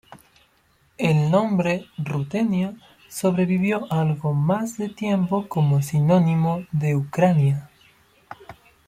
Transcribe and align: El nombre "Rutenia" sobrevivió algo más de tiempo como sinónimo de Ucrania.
El 0.97 1.29
nombre 1.29 1.85
"Rutenia" 1.99 2.73
sobrevivió 3.07 3.85
algo 3.93 4.33
más 4.33 4.79
de 4.79 4.89
tiempo 4.89 5.47
como 5.47 5.83
sinónimo 5.83 6.65
de 6.71 6.95
Ucrania. 6.95 7.69